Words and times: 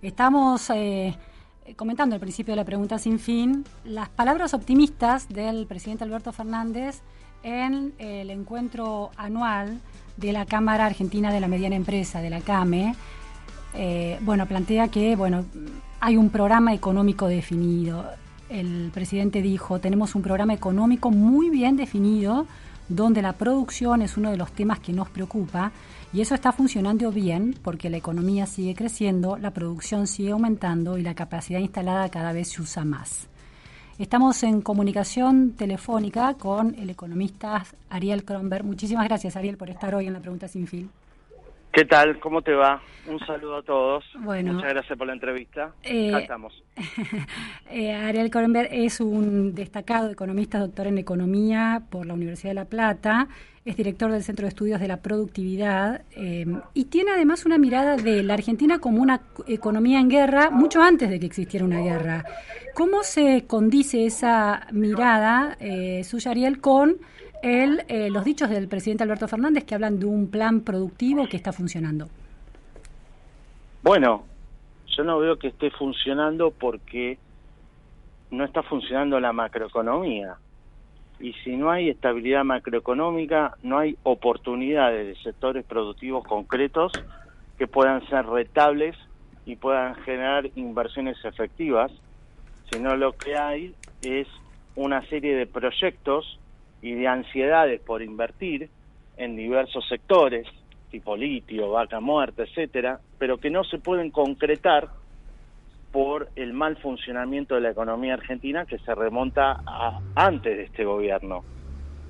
Estamos 0.00 0.70
eh, 0.70 1.16
comentando 1.74 2.14
al 2.14 2.20
principio 2.20 2.52
de 2.52 2.56
la 2.56 2.64
pregunta 2.64 2.98
sin 2.98 3.18
fin 3.18 3.64
las 3.84 4.08
palabras 4.08 4.54
optimistas 4.54 5.28
del 5.28 5.66
presidente 5.66 6.04
Alberto 6.04 6.32
Fernández 6.32 7.00
en 7.42 7.92
el 7.98 8.30
encuentro 8.30 9.10
anual 9.16 9.80
de 10.16 10.32
la 10.32 10.46
Cámara 10.46 10.86
Argentina 10.86 11.32
de 11.32 11.40
la 11.40 11.48
Mediana 11.48 11.74
Empresa, 11.74 12.20
de 12.20 12.30
la 12.30 12.40
CAME. 12.40 12.94
Eh, 13.74 14.18
bueno, 14.22 14.46
plantea 14.46 14.86
que 14.86 15.16
bueno, 15.16 15.44
hay 15.98 16.16
un 16.16 16.30
programa 16.30 16.74
económico 16.74 17.26
definido. 17.26 18.04
El 18.48 18.92
presidente 18.94 19.42
dijo, 19.42 19.80
tenemos 19.80 20.14
un 20.14 20.22
programa 20.22 20.54
económico 20.54 21.10
muy 21.10 21.50
bien 21.50 21.76
definido, 21.76 22.46
donde 22.88 23.22
la 23.22 23.34
producción 23.34 24.02
es 24.02 24.16
uno 24.16 24.30
de 24.30 24.36
los 24.36 24.52
temas 24.52 24.80
que 24.80 24.92
nos 24.92 25.08
preocupa 25.08 25.72
y 26.12 26.20
eso 26.20 26.34
está 26.34 26.52
funcionando 26.52 27.12
bien 27.12 27.54
porque 27.62 27.90
la 27.90 27.98
economía 27.98 28.46
sigue 28.46 28.74
creciendo, 28.74 29.36
la 29.36 29.50
producción 29.50 30.06
sigue 30.06 30.30
aumentando 30.30 30.96
y 30.96 31.02
la 31.02 31.14
capacidad 31.14 31.60
instalada 31.60 32.08
cada 32.08 32.32
vez 32.32 32.48
se 32.48 32.62
usa 32.62 32.84
más. 32.84 33.28
Estamos 33.98 34.42
en 34.44 34.62
comunicación 34.62 35.52
telefónica 35.52 36.34
con 36.34 36.74
el 36.76 36.88
economista 36.88 37.66
Ariel 37.90 38.24
Kronberg. 38.24 38.64
Muchísimas 38.64 39.06
gracias, 39.08 39.34
Ariel, 39.36 39.56
por 39.56 39.70
estar 39.70 39.94
hoy 39.94 40.06
en 40.06 40.12
la 40.12 40.20
Pregunta 40.20 40.46
Sin 40.46 40.66
Fin. 40.66 40.88
¿Qué 41.78 41.84
tal? 41.84 42.18
¿Cómo 42.18 42.42
te 42.42 42.54
va? 42.54 42.82
Un 43.06 43.20
saludo 43.20 43.58
a 43.58 43.62
todos. 43.62 44.04
Bueno, 44.18 44.54
Muchas 44.54 44.70
gracias 44.70 44.98
por 44.98 45.06
la 45.06 45.12
entrevista. 45.12 45.74
Eh, 45.84 46.08
Acá 46.08 46.22
estamos. 46.22 46.64
eh, 47.70 47.94
Ariel 47.94 48.30
Kronberg 48.30 48.68
es 48.72 49.00
un 49.00 49.54
destacado 49.54 50.10
economista, 50.10 50.58
doctor 50.58 50.88
en 50.88 50.98
economía 50.98 51.84
por 51.88 52.04
la 52.04 52.14
Universidad 52.14 52.50
de 52.50 52.54
La 52.54 52.64
Plata, 52.64 53.28
es 53.64 53.76
director 53.76 54.10
del 54.10 54.24
Centro 54.24 54.46
de 54.46 54.48
Estudios 54.48 54.80
de 54.80 54.88
la 54.88 54.96
Productividad 54.96 56.02
eh, 56.16 56.46
y 56.74 56.86
tiene 56.86 57.12
además 57.12 57.46
una 57.46 57.58
mirada 57.58 57.96
de 57.96 58.24
la 58.24 58.34
Argentina 58.34 58.80
como 58.80 59.00
una 59.00 59.20
economía 59.46 60.00
en 60.00 60.08
guerra 60.08 60.50
mucho 60.50 60.82
antes 60.82 61.08
de 61.08 61.20
que 61.20 61.26
existiera 61.26 61.64
una 61.64 61.80
guerra. 61.80 62.24
¿Cómo 62.74 63.04
se 63.04 63.44
condice 63.46 64.04
esa 64.04 64.66
mirada 64.72 65.56
eh, 65.60 66.02
suya, 66.02 66.32
Ariel, 66.32 66.60
con 66.60 66.96
el, 67.42 67.84
eh, 67.88 68.10
los 68.10 68.24
dichos 68.24 68.50
del 68.50 68.68
presidente 68.68 69.04
Alberto 69.04 69.28
Fernández 69.28 69.64
que 69.64 69.74
hablan 69.74 69.98
de 69.98 70.06
un 70.06 70.30
plan 70.30 70.60
productivo 70.60 71.26
que 71.28 71.36
está 71.36 71.52
funcionando? 71.52 72.08
Bueno, 73.82 74.24
yo 74.96 75.04
no 75.04 75.18
veo 75.18 75.38
que 75.38 75.48
esté 75.48 75.70
funcionando 75.70 76.50
porque 76.50 77.18
no 78.30 78.44
está 78.44 78.62
funcionando 78.62 79.20
la 79.20 79.32
macroeconomía. 79.32 80.36
Y 81.20 81.32
si 81.44 81.56
no 81.56 81.70
hay 81.70 81.88
estabilidad 81.88 82.44
macroeconómica, 82.44 83.56
no 83.62 83.78
hay 83.78 83.96
oportunidades 84.02 85.06
de 85.06 85.22
sectores 85.22 85.64
productivos 85.64 86.24
concretos 86.24 86.92
que 87.58 87.66
puedan 87.66 88.06
ser 88.08 88.26
rentables 88.26 88.96
y 89.44 89.56
puedan 89.56 89.94
generar 89.96 90.48
inversiones 90.54 91.16
efectivas, 91.24 91.90
sino 92.70 92.96
lo 92.96 93.12
que 93.12 93.36
hay 93.36 93.74
es 94.02 94.28
una 94.76 95.04
serie 95.06 95.34
de 95.34 95.46
proyectos 95.46 96.38
y 96.82 96.92
de 96.94 97.08
ansiedades 97.08 97.80
por 97.80 98.02
invertir 98.02 98.70
en 99.16 99.36
diversos 99.36 99.86
sectores, 99.88 100.46
tipo 100.90 101.16
litio, 101.16 101.70
vaca 101.70 102.00
muerta, 102.00 102.44
etcétera, 102.44 103.00
pero 103.18 103.38
que 103.38 103.50
no 103.50 103.64
se 103.64 103.78
pueden 103.78 104.10
concretar 104.10 104.88
por 105.92 106.28
el 106.36 106.52
mal 106.52 106.76
funcionamiento 106.76 107.54
de 107.54 107.62
la 107.62 107.70
economía 107.70 108.14
argentina 108.14 108.66
que 108.66 108.78
se 108.78 108.94
remonta 108.94 109.62
a 109.66 110.00
antes 110.14 110.56
de 110.56 110.64
este 110.64 110.84
gobierno. 110.84 111.44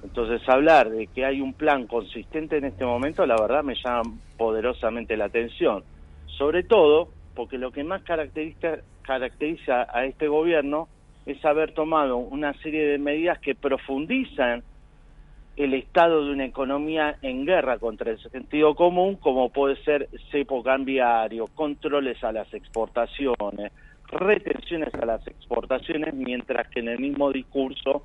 Entonces 0.03 0.47
hablar 0.49 0.91
de 0.91 1.07
que 1.09 1.25
hay 1.25 1.41
un 1.41 1.55
plan 1.55 1.87
consistente 1.87 2.59
en 2.59 2.65
este 2.65 2.85
momento, 2.85 3.27
la 3.27 3.37
verdad 3.41 3.65
me 3.65 3.75
llama 3.75 4.15
poderosamente 4.37 5.17
la 5.17 5.27
atención. 5.27 5.83
Sobre 6.27 6.63
todo 6.63 7.09
porque 7.35 7.59
lo 7.59 7.71
que 7.71 7.85
más 7.85 8.03
caracteriza, 8.03 8.79
caracteriza 9.03 9.87
a 9.93 10.05
este 10.05 10.29
gobierno 10.29 10.89
es 11.29 11.45
haber 11.45 11.73
tomado 11.73 12.17
una 12.17 12.53
serie 12.63 12.87
de 12.87 12.99
medidas 12.99 13.39
que 13.39 13.55
profundizan 13.55 14.63
el 15.57 15.75
estado 15.75 16.25
de 16.25 16.33
una 16.33 16.45
economía 16.45 17.17
en 17.21 17.45
guerra 17.45 17.79
contra 17.79 18.13
el 18.13 18.19
sentido 18.31 18.75
común, 18.75 19.17
como 19.17 19.51
puede 19.51 19.77
ser 19.85 20.09
cepo 20.31 20.63
cambiario, 20.63 21.47
controles 21.55 22.23
a 22.23 22.33
las 22.33 22.53
exportaciones, 22.55 23.73
retenciones 24.11 24.95
a 24.95 25.05
las 25.05 25.27
exportaciones, 25.27 26.15
mientras 26.15 26.69
que 26.69 26.81
en 26.81 26.89
el 26.89 26.99
mismo 27.01 27.31
discurso 27.33 28.05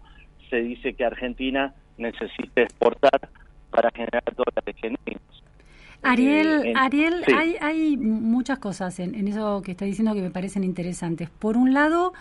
se 0.49 0.57
dice 0.57 0.93
que 0.93 1.05
Argentina 1.05 1.73
necesita 1.97 2.61
exportar 2.63 3.29
para 3.69 3.89
generar 3.91 4.23
dólares 4.35 4.75
genuinos. 4.81 5.43
Ariel, 6.01 6.65
Eh, 6.65 6.73
Ariel 6.75 7.23
sí. 7.25 7.31
hay, 7.33 7.55
hay 7.61 7.97
muchas 7.97 8.59
cosas 8.59 8.99
en, 8.99 9.15
en 9.15 9.27
eso 9.29 9.61
que 9.63 9.71
está 9.71 9.85
diciendo 9.85 10.13
que 10.13 10.21
me 10.21 10.31
parecen 10.31 10.63
interesantes. 10.63 11.29
Por 11.29 11.55
un 11.55 11.73
lado, 11.73 12.13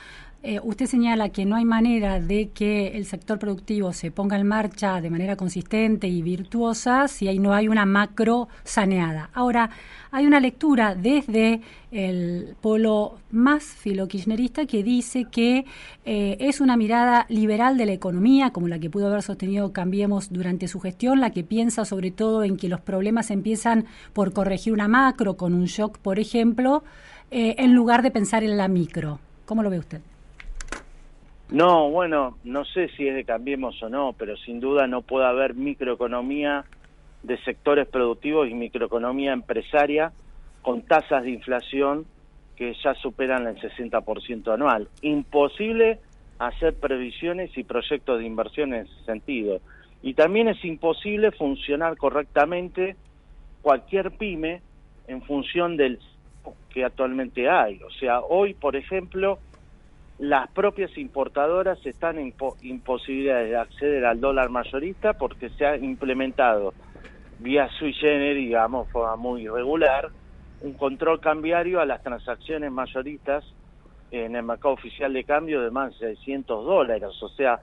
eh, 0.44 0.58
usted 0.62 0.86
señala 0.86 1.28
que 1.28 1.44
no 1.44 1.54
hay 1.54 1.64
manera 1.64 2.18
de 2.18 2.48
que 2.48 2.96
el 2.96 3.06
sector 3.06 3.38
productivo 3.38 3.92
se 3.92 4.10
ponga 4.10 4.36
en 4.36 4.46
marcha 4.46 5.00
de 5.00 5.08
manera 5.08 5.36
consistente 5.36 6.08
y 6.08 6.20
virtuosa 6.20 7.06
si 7.06 7.38
no 7.38 7.54
hay 7.54 7.68
una 7.68 7.86
macro 7.86 8.48
saneada. 8.64 9.30
Ahora, 9.34 9.70
hay 10.10 10.26
una 10.26 10.40
lectura 10.40 10.96
desde 10.96 11.60
el 11.92 12.56
polo 12.60 13.18
más 13.30 13.62
filokirchnerista 13.62 14.66
que 14.66 14.82
dice 14.82 15.26
que 15.30 15.64
eh, 16.04 16.36
es 16.40 16.60
una 16.60 16.76
mirada 16.76 17.24
liberal 17.28 17.78
de 17.78 17.86
la 17.86 17.92
economía, 17.92 18.50
como 18.50 18.66
la 18.66 18.80
que 18.80 18.90
pudo 18.90 19.06
haber 19.06 19.22
sostenido 19.22 19.72
Cambiemos 19.72 20.32
durante 20.32 20.66
su 20.66 20.80
gestión, 20.80 21.20
la 21.20 21.30
que 21.30 21.44
piensa 21.44 21.84
sobre 21.84 22.10
todo 22.10 22.42
en 22.42 22.56
que 22.56 22.68
los 22.68 22.80
problemas 22.80 23.30
empiezan 23.30 23.86
por 24.12 24.32
corregir 24.32 24.72
una 24.72 24.88
macro, 24.88 25.36
con 25.36 25.54
un 25.54 25.66
shock, 25.66 25.98
por 25.98 26.18
ejemplo, 26.18 26.82
eh, 27.30 27.54
en 27.58 27.74
lugar 27.74 28.02
de 28.02 28.10
pensar 28.10 28.42
en 28.42 28.56
la 28.56 28.68
micro. 28.68 29.20
¿Cómo 29.46 29.62
lo 29.62 29.70
ve 29.70 29.78
usted? 29.78 30.02
No, 31.52 31.90
bueno, 31.90 32.38
no 32.44 32.64
sé 32.64 32.88
si 32.96 33.06
es 33.06 33.14
de 33.14 33.26
Cambiemos 33.26 33.82
o 33.82 33.90
no, 33.90 34.14
pero 34.14 34.38
sin 34.38 34.58
duda 34.58 34.86
no 34.86 35.02
puede 35.02 35.26
haber 35.26 35.52
microeconomía 35.52 36.64
de 37.22 37.36
sectores 37.42 37.86
productivos 37.86 38.48
y 38.48 38.54
microeconomía 38.54 39.34
empresaria 39.34 40.12
con 40.62 40.80
tasas 40.80 41.24
de 41.24 41.30
inflación 41.30 42.06
que 42.56 42.74
ya 42.82 42.94
superan 42.94 43.46
el 43.46 43.60
60% 43.60 44.50
anual. 44.50 44.88
Imposible 45.02 45.98
hacer 46.38 46.72
previsiones 46.80 47.50
y 47.58 47.64
proyectos 47.64 48.18
de 48.18 48.24
inversión 48.24 48.72
en 48.72 48.86
ese 48.86 49.04
sentido. 49.04 49.60
Y 50.00 50.14
también 50.14 50.48
es 50.48 50.64
imposible 50.64 51.32
funcionar 51.32 51.98
correctamente 51.98 52.96
cualquier 53.60 54.12
pyme 54.12 54.62
en 55.06 55.20
función 55.20 55.76
del 55.76 55.98
que 56.70 56.82
actualmente 56.82 57.50
hay. 57.50 57.78
O 57.82 57.90
sea, 57.90 58.20
hoy, 58.20 58.54
por 58.54 58.74
ejemplo, 58.74 59.38
las 60.22 60.52
propias 60.52 60.96
importadoras 60.98 61.84
están 61.84 62.16
en 62.16 62.32
po- 62.32 62.56
imposibilidades 62.60 63.50
de 63.50 63.56
acceder 63.56 64.04
al 64.04 64.20
dólar 64.20 64.50
mayorista 64.50 65.14
porque 65.14 65.50
se 65.50 65.66
ha 65.66 65.76
implementado 65.76 66.76
vía 67.38 67.68
sui 67.76 67.92
generis, 67.94 68.46
digamos, 68.46 68.88
forma 68.90 69.16
muy 69.16 69.42
irregular, 69.42 70.12
un 70.60 70.74
control 70.74 71.20
cambiario 71.20 71.80
a 71.80 71.86
las 71.86 72.04
transacciones 72.04 72.70
mayoristas 72.70 73.44
en 74.12 74.36
el 74.36 74.44
mercado 74.44 74.74
oficial 74.74 75.12
de 75.12 75.24
cambio 75.24 75.60
de 75.60 75.72
más 75.72 75.98
de 75.98 76.14
600 76.14 76.64
dólares. 76.64 77.10
O 77.20 77.28
sea, 77.30 77.60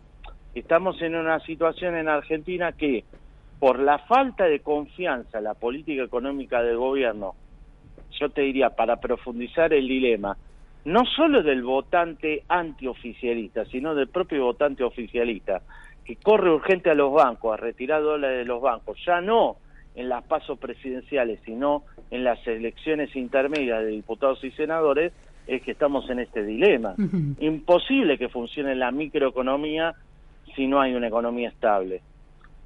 estamos 0.53 1.01
en 1.01 1.15
una 1.15 1.39
situación 1.39 1.95
en 1.95 2.09
Argentina 2.09 2.73
que, 2.73 3.05
por 3.57 3.79
la 3.79 3.99
falta 3.99 4.43
de 4.43 4.59
confianza 4.59 5.37
en 5.37 5.45
la 5.45 5.53
política 5.53 6.03
económica 6.03 6.61
del 6.61 6.75
gobierno, 6.75 7.37
yo 8.19 8.29
te 8.31 8.41
diría, 8.41 8.71
para 8.71 8.97
profundizar 8.97 9.71
el 9.73 9.87
dilema, 9.87 10.37
no 10.85 11.05
solo 11.05 11.43
del 11.43 11.63
votante 11.63 12.43
antioficialista, 12.47 13.65
sino 13.65 13.95
del 13.95 14.07
propio 14.07 14.45
votante 14.45 14.83
oficialista, 14.83 15.61
que 16.05 16.15
corre 16.15 16.49
urgente 16.49 16.89
a 16.89 16.95
los 16.95 17.13
bancos, 17.13 17.53
a 17.53 17.57
retirar 17.57 18.01
dólares 18.01 18.39
de 18.39 18.45
los 18.45 18.61
bancos, 18.61 18.97
ya 19.05 19.21
no 19.21 19.57
en 19.95 20.09
las 20.09 20.23
pasos 20.23 20.57
presidenciales, 20.57 21.39
sino 21.45 21.83
en 22.09 22.23
las 22.23 22.45
elecciones 22.47 23.15
intermedias 23.15 23.83
de 23.83 23.91
diputados 23.91 24.43
y 24.43 24.51
senadores, 24.51 25.11
es 25.45 25.61
que 25.63 25.71
estamos 25.71 26.09
en 26.09 26.19
este 26.19 26.43
dilema. 26.43 26.95
Imposible 27.39 28.17
que 28.17 28.29
funcione 28.29 28.75
la 28.75 28.91
microeconomía 28.91 29.95
si 30.55 30.67
no 30.67 30.79
hay 30.79 30.93
una 30.93 31.07
economía 31.07 31.49
estable. 31.49 32.01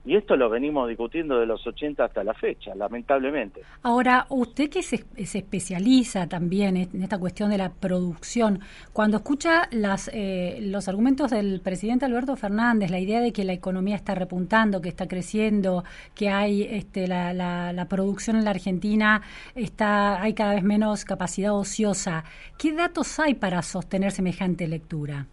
Y 0.05 0.17
esto 0.17 0.35
lo 0.35 0.49
venimos 0.49 0.89
discutiendo 0.89 1.39
de 1.39 1.45
los 1.45 1.65
80 1.65 2.03
hasta 2.03 2.25
la 2.25 2.33
fecha, 2.33 2.75
lamentablemente. 2.75 3.61
Ahora, 3.83 4.25
usted 4.29 4.69
que 4.69 4.83
se, 4.83 5.05
especializa 5.15 6.27
también 6.27 6.75
en 6.75 7.01
esta 7.01 7.17
cuestión 7.17 7.49
de 7.49 7.57
la 7.57 7.71
producción, 7.71 8.59
cuando 8.91 9.17
escucha 9.17 9.69
las, 9.71 10.09
eh, 10.13 10.59
los 10.61 10.89
argumentos 10.89 11.31
del 11.31 11.61
presidente 11.61 12.03
Alberto 12.03 12.35
Fernández, 12.35 12.91
la 12.91 12.99
idea 12.99 13.21
de 13.21 13.31
que 13.31 13.45
la 13.45 13.53
economía 13.53 13.95
está 13.95 14.13
repuntando, 14.13 14.81
que 14.81 14.89
está 14.89 15.07
creciendo, 15.07 15.85
que 16.15 16.29
hay 16.29 16.63
este, 16.63 17.07
la, 17.07 17.33
la 17.33 17.85
producción 17.87 18.35
en 18.35 18.43
la 18.43 18.51
Argentina, 18.51 19.21
está, 19.55 20.21
hay 20.21 20.33
cada 20.33 20.55
vez 20.55 20.63
menos 20.63 21.05
capacidad 21.05 21.53
ociosa, 21.53 22.25
¿qué 22.57 22.73
datos 22.73 23.19
hay 23.19 23.35
para 23.35 23.61
sostener 23.61 24.11
semejante 24.11 24.67
lectura? 24.67 25.27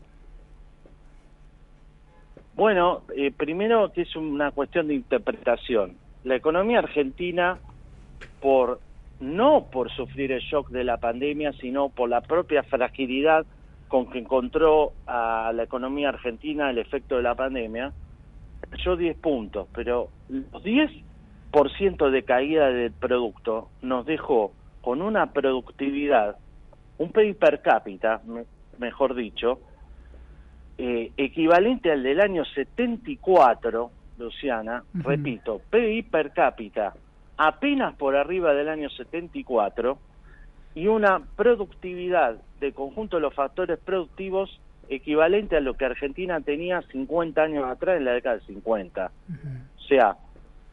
Bueno, 2.61 3.05
eh, 3.17 3.33
primero 3.35 3.91
que 3.91 4.03
es 4.03 4.15
una 4.17 4.51
cuestión 4.51 4.89
de 4.89 4.95
interpretación. 4.95 5.97
La 6.25 6.37
economía 6.37 6.81
argentina, 6.81 7.59
por 8.43 8.81
no 9.19 9.69
por 9.73 9.91
sufrir 9.91 10.31
el 10.31 10.43
shock 10.43 10.69
de 10.69 10.85
la 10.85 10.99
pandemia, 10.99 11.55
sino 11.55 11.89
por 11.89 12.11
la 12.11 12.21
propia 12.21 12.63
fragilidad 12.63 13.47
con 13.89 14.11
que 14.11 14.19
encontró 14.19 14.93
a 15.07 15.53
la 15.55 15.63
economía 15.63 16.11
argentina 16.11 16.69
el 16.69 16.77
efecto 16.77 17.17
de 17.17 17.23
la 17.23 17.35
pandemia, 17.35 17.95
cayó 18.69 18.95
10 18.95 19.17
puntos, 19.17 19.67
pero 19.75 20.11
los 20.29 20.63
10% 20.63 22.11
de 22.11 22.23
caída 22.25 22.69
del 22.69 22.93
producto 22.93 23.71
nos 23.81 24.05
dejó 24.05 24.53
con 24.83 25.01
una 25.01 25.33
productividad, 25.33 26.37
un 26.99 27.11
PIB 27.11 27.39
per 27.39 27.63
cápita, 27.63 28.21
mejor 28.77 29.15
dicho, 29.15 29.61
eh, 30.83 31.13
equivalente 31.19 31.93
al 31.93 32.03
del 32.03 32.23
año 32.23 32.43
74, 32.43 33.91
Luciana, 34.19 34.83
repito, 34.95 35.61
PIB 35.71 36.11
per 36.11 36.33
cápita 36.33 36.95
apenas 37.37 37.95
por 37.97 38.17
arriba 38.17 38.55
del 38.55 38.71
año 38.71 38.89
74 38.89 39.99
y 40.75 40.87
una 40.87 41.21
productividad 41.37 42.37
de 42.61 42.73
conjunto 42.73 43.19
de 43.19 43.23
los 43.23 43.35
factores 43.35 43.79
productivos 43.79 44.59
equivalente 44.89 45.59
a 45.59 45.61
lo 45.61 45.75
que 45.75 45.85
Argentina 45.85 46.41
tenía 46.41 46.81
50 46.81 47.43
años 47.43 47.67
atrás 47.67 47.99
en 47.99 48.07
la 48.07 48.13
década 48.13 48.37
del 48.37 48.47
50. 48.47 49.11
O 49.77 49.83
sea, 49.83 50.17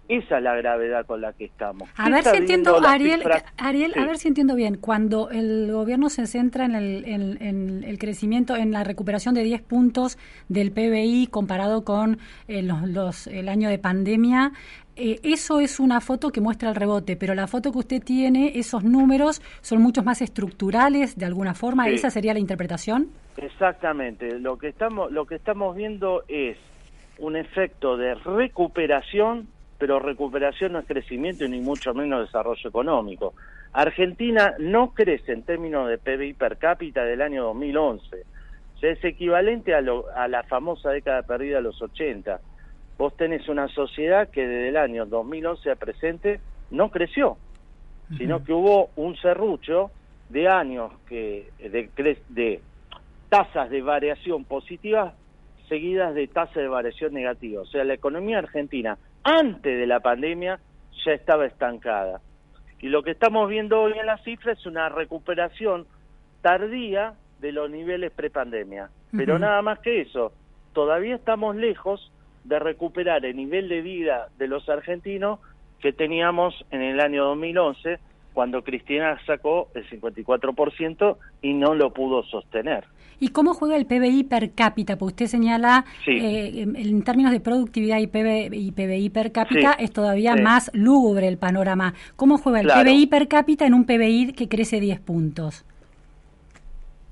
esa 0.10 0.38
es 0.38 0.44
la 0.44 0.56
gravedad 0.56 1.06
con 1.06 1.22
la 1.22 1.34
que 1.34 1.46
estamos. 1.46 1.90
A 1.98 2.10
ver 2.10 2.24
si 2.24 2.38
entiendo, 2.38 2.80
Ariel, 2.86 3.24
Ariel 3.58 3.94
a 3.98 4.06
ver 4.06 4.18
si 4.18 4.28
entiendo 4.28 4.56
bien. 4.56 4.78
Cuando 4.78 5.30
el 5.30 5.72
gobierno 5.72 6.10
se 6.10 6.28
centra 6.28 6.66
en 6.66 6.76
el, 6.76 7.98
crecimiento, 8.00 8.56
en 8.56 8.72
la 8.72 8.84
recuperación 8.84 9.36
de 9.36 9.44
10 9.44 9.62
puntos 9.64 10.18
del 10.50 10.72
PBI 10.72 11.28
comparado 11.28 11.84
con 11.84 12.20
eh, 12.48 12.62
los, 12.64 13.28
el 13.28 13.50
año 13.50 13.70
de 13.70 13.80
pandemia, 13.80 14.54
eh, 15.00 15.20
eso 15.24 15.60
es 15.60 15.80
una 15.80 16.02
foto 16.02 16.32
que 16.32 16.42
muestra 16.42 16.70
el 16.70 16.76
rebote, 16.76 17.16
pero 17.16 17.36
la 17.36 17.46
foto 17.46 17.72
que 17.72 17.78
usted 17.78 18.04
tiene, 18.04 18.54
esos 18.56 18.84
números 18.84 19.42
son 19.62 19.82
muchos 19.82 20.04
más 20.04 20.22
estructurales 20.22 21.16
de 21.18 21.26
alguna 21.26 21.54
forma. 21.54 21.88
¿Esa 21.88 22.10
sería 22.10 22.34
la 22.34 22.40
interpretación? 22.40 23.10
Exactamente. 23.38 24.40
Lo 24.40 24.58
que 24.58 24.70
estamos, 24.70 25.12
lo 25.12 25.26
que 25.26 25.36
estamos 25.36 25.76
viendo 25.76 26.24
es 26.28 26.58
un 27.20 27.36
efecto 27.36 27.98
de 27.98 28.16
recuperación 28.16 29.48
pero 29.78 30.00
recuperación 30.00 30.74
no 30.74 30.80
es 30.80 30.86
crecimiento 30.86 31.48
ni 31.48 31.60
mucho 31.60 31.94
menos 31.94 32.26
desarrollo 32.26 32.70
económico. 32.70 33.34
Argentina 33.74 34.56
no 34.60 34.94
crece 34.94 35.34
en 35.34 35.44
términos 35.44 35.88
de 35.88 35.98
PBI 35.98 36.34
per 36.34 36.58
cápita 36.58 37.04
del 37.04 37.22
año 37.22 37.44
2011. 37.46 38.24
O 38.76 38.80
sea, 38.80 38.92
es 38.92 39.04
equivalente 39.04 39.76
a, 39.76 39.84
a 40.16 40.28
la 40.28 40.44
famosa 40.44 40.92
década 40.92 41.24
perdida 41.24 41.58
de 41.58 41.64
los 41.64 41.82
80. 41.82 42.40
Vos 42.98 43.16
tenés 43.18 43.48
una 43.50 43.68
sociedad 43.68 44.30
que 44.30 44.48
desde 44.48 44.70
el 44.70 44.78
año 44.78 45.06
2011 45.06 45.70
al 45.70 45.78
presente 45.78 46.40
no 46.72 46.90
creció, 46.90 47.38
sino 48.18 48.44
que 48.44 48.54
hubo 48.54 48.90
un 48.96 49.16
serrucho 49.18 49.92
de 50.30 50.48
años 50.48 50.92
que 51.08 51.50
de, 51.60 51.90
de 52.30 52.62
tasas 53.30 53.70
de 53.70 53.82
variación 53.82 54.46
positivas 54.46 55.14
seguidas 55.68 56.16
de 56.16 56.28
tasas 56.28 56.56
de 56.56 56.68
variación 56.68 57.14
negativa. 57.14 57.62
O 57.62 57.66
sea, 57.66 57.84
la 57.84 57.94
economía 57.94 58.40
argentina 58.40 58.98
antes 59.28 59.78
de 59.78 59.86
la 59.86 60.00
pandemia 60.00 60.58
ya 61.06 61.12
estaba 61.12 61.46
estancada. 61.46 62.22
Y 62.80 62.88
lo 62.88 63.04
que 63.04 63.12
estamos 63.12 63.50
viendo 63.50 63.82
hoy 63.82 63.94
en 64.00 64.06
la 64.06 64.18
cifra 64.20 64.54
es 64.54 64.66
una 64.66 64.88
recuperación 64.88 65.86
tardía 66.42 67.14
de 67.40 67.52
los 67.52 67.70
niveles 67.70 68.12
prepandemia. 68.14 68.90
Pero 69.12 69.38
nada 69.38 69.62
más 69.62 69.80
que 69.80 70.02
eso, 70.02 70.32
todavía 70.74 71.16
estamos 71.16 71.58
lejos 71.58 72.12
de 72.46 72.58
recuperar 72.60 73.26
el 73.26 73.36
nivel 73.36 73.68
de 73.68 73.82
vida 73.82 74.30
de 74.38 74.48
los 74.48 74.70
argentinos 74.70 75.40
que 75.82 75.92
teníamos 75.92 76.66
en 76.72 76.82
el 76.82 77.02
año 77.02 77.26
2011, 77.26 78.00
cuando 78.38 78.64
Cristina 78.64 79.20
sacó 79.26 79.70
el 79.74 79.90
54% 79.90 81.18
y 81.42 81.56
no 81.56 81.74
lo 81.74 81.92
pudo 81.92 82.22
sostener. 82.22 82.84
¿Y 83.20 83.30
cómo 83.30 83.56
juega 83.56 83.76
el 83.76 83.88
PBI 83.88 84.26
per 84.26 84.54
cápita? 84.54 84.96
Porque 84.96 85.24
usted 85.24 85.26
señala, 85.26 85.86
eh, 86.06 86.62
en 86.62 87.02
términos 87.02 87.32
de 87.32 87.40
productividad 87.40 87.98
y 87.98 88.06
PBI, 88.06 89.10
per 89.10 89.32
cápita, 89.32 89.74
es 89.74 89.92
todavía 89.92 90.36
más 90.36 90.70
lúgubre 90.76 91.28
el 91.28 91.40
panorama. 91.40 91.96
¿Cómo 92.16 92.38
juega 92.38 92.60
el 92.60 92.68
PBI 92.68 93.08
per 93.08 93.28
cápita 93.28 93.66
en 93.66 93.74
un 93.74 93.88
PBI 93.88 94.34
que 94.34 94.48
crece 94.48 94.80
10 94.80 95.00
puntos? 95.00 95.66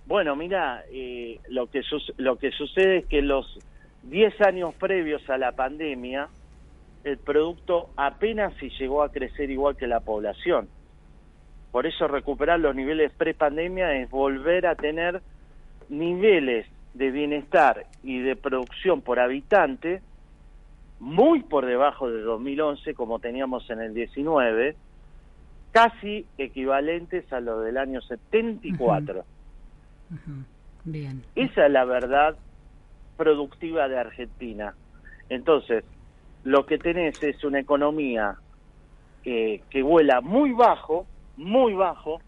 Bueno, 0.06 0.36
mira, 0.36 0.84
eh, 0.92 1.40
lo, 1.50 1.72
que 1.72 1.82
lo 2.18 2.38
que 2.38 2.52
sucede 2.52 2.98
es 2.98 3.06
que 3.08 3.24
los 3.24 3.58
10 4.04 4.42
años 4.42 4.76
previos 4.76 5.28
a 5.28 5.40
la 5.40 5.54
pandemia, 5.54 6.28
el 7.04 7.18
producto 7.18 7.90
apenas 7.96 8.54
si 8.60 8.70
llegó 8.70 9.02
a 9.02 9.12
crecer 9.12 9.50
igual 9.50 9.76
que 9.76 9.88
la 9.88 10.02
población. 10.02 10.68
Por 11.76 11.86
eso 11.86 12.08
recuperar 12.08 12.62
los 12.62 12.74
niveles 12.74 13.12
pre-pandemia 13.12 13.96
es 13.96 14.10
volver 14.10 14.66
a 14.66 14.76
tener 14.76 15.22
niveles 15.90 16.66
de 16.94 17.12
bienestar 17.12 17.86
y 18.02 18.20
de 18.20 18.38
producción 18.38 19.02
por 19.02 19.20
habitante 19.20 20.02
muy 21.02 21.44
por 21.44 21.66
debajo 21.66 22.10
de 22.10 22.22
2011 22.22 22.94
como 22.94 23.20
teníamos 23.20 23.70
en 23.70 23.82
el 23.82 23.94
19, 23.94 24.78
casi 25.74 26.26
equivalentes 26.38 27.34
a 27.34 27.42
lo 27.42 27.60
del 27.60 27.76
año 27.76 28.00
74. 28.00 29.26
Bien. 30.86 31.24
Esa 31.36 31.66
es 31.66 31.72
la 31.74 31.84
verdad 31.84 32.38
productiva 33.18 33.90
de 33.90 34.00
Argentina. 34.00 34.74
Entonces, 35.28 35.84
lo 36.46 36.66
que 36.66 36.78
tenés 36.78 37.22
es 37.22 37.44
una 37.44 37.60
economía 37.60 38.38
que 39.24 39.84
vuela 39.84 40.22
muy 40.22 40.54
bajo, 40.54 41.06
muy 41.38 41.74
bajo, 41.74 42.22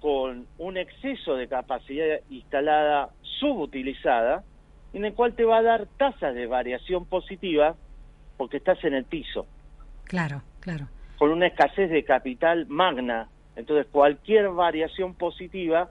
con 0.00 0.46
un 0.58 0.76
exceso 0.76 1.34
de 1.34 1.48
capacidad 1.48 2.20
instalada 2.28 3.10
subutilizada, 3.22 4.44
en 4.92 5.04
el 5.04 5.14
cual 5.14 5.34
te 5.34 5.44
va 5.44 5.58
a 5.58 5.62
dar 5.62 5.86
tasas 5.96 6.34
de 6.34 6.46
variación 6.46 7.06
positiva 7.06 7.74
porque 8.36 8.58
estás 8.58 8.82
en 8.84 8.94
el 8.94 9.04
piso. 9.04 9.46
Claro, 10.04 10.42
claro. 10.60 10.88
Con 11.18 11.30
una 11.30 11.46
escasez 11.46 11.90
de 11.90 12.04
capital 12.04 12.66
magna. 12.68 13.28
Entonces 13.56 13.86
cualquier 13.90 14.50
variación 14.50 15.14
positiva 15.14 15.90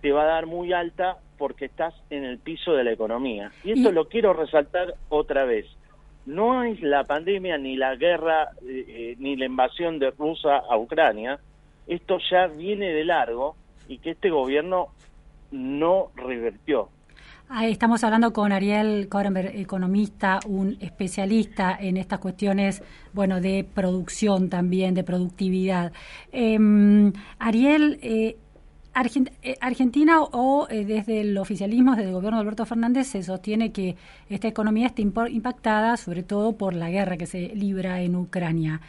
te 0.00 0.12
va 0.12 0.22
a 0.22 0.26
dar 0.26 0.46
muy 0.46 0.72
alta 0.72 1.18
porque 1.38 1.66
estás 1.66 1.94
en 2.10 2.24
el 2.24 2.38
piso 2.38 2.72
de 2.72 2.84
la 2.84 2.92
economía. 2.92 3.52
Y 3.62 3.72
esto 3.72 3.92
lo 3.92 4.08
quiero 4.08 4.32
resaltar 4.32 4.94
otra 5.08 5.44
vez. 5.44 5.66
No 6.24 6.64
es 6.64 6.82
la 6.82 7.04
pandemia 7.04 7.58
ni 7.58 7.76
la 7.76 7.94
guerra 7.94 8.50
eh, 8.62 8.84
eh, 8.88 9.16
ni 9.18 9.36
la 9.36 9.46
invasión 9.46 9.98
de 9.98 10.10
Rusia 10.10 10.56
a 10.56 10.76
Ucrania, 10.76 11.38
esto 11.86 12.18
ya 12.30 12.46
viene 12.46 12.92
de 12.92 13.04
largo 13.04 13.56
y 13.88 13.98
que 13.98 14.10
este 14.10 14.30
gobierno 14.30 14.88
no 15.50 16.08
revertió. 16.16 16.88
estamos 17.62 18.02
hablando 18.02 18.32
con 18.32 18.52
Ariel 18.52 19.08
Korenberg, 19.08 19.54
economista, 19.56 20.40
un 20.46 20.76
especialista 20.80 21.76
en 21.78 21.96
estas 21.96 22.18
cuestiones, 22.18 22.82
bueno, 23.12 23.40
de 23.40 23.64
producción 23.64 24.50
también, 24.50 24.94
de 24.94 25.04
productividad. 25.04 25.92
Em, 26.32 27.12
Ariel, 27.38 27.98
eh, 28.02 28.36
eh, 29.42 29.56
Argentina 29.60 30.22
o 30.22 30.66
eh, 30.70 30.84
desde 30.84 31.20
el 31.20 31.36
oficialismo, 31.38 31.94
desde 31.94 32.08
el 32.08 32.14
gobierno 32.14 32.38
de 32.38 32.42
Alberto 32.42 32.64
Fernández, 32.64 33.06
se 33.08 33.22
sostiene 33.22 33.70
que 33.70 33.94
esta 34.28 34.48
economía 34.48 34.86
está 34.86 35.02
impactada 35.02 35.96
sobre 35.98 36.22
todo 36.22 36.56
por 36.56 36.74
la 36.74 36.90
guerra 36.90 37.16
que 37.16 37.26
se 37.26 37.54
libra 37.54 38.00
en 38.00 38.16
Ucrania. 38.16 38.80